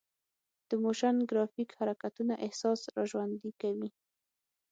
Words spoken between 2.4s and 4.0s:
احساس راژوندي کوي.